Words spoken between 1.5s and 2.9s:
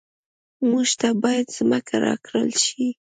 ځمکه راکړل شي